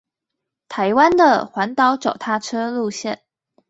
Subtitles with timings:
[0.67, 3.19] 台灣的環島腳踏車路線